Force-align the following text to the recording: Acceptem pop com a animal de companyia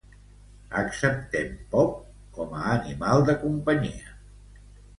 Acceptem 0.79 1.51
pop 1.75 1.93
com 2.39 2.57
a 2.63 2.65
animal 2.79 3.29
de 3.31 3.39
companyia 3.47 4.19